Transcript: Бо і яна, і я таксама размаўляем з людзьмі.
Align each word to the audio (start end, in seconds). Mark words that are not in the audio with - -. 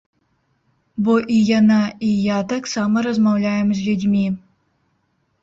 Бо 1.07 1.13
і 1.35 1.37
яна, 1.59 1.77
і 2.07 2.09
я 2.29 2.39
таксама 2.55 3.05
размаўляем 3.09 3.69
з 3.77 3.87
людзьмі. 3.91 4.27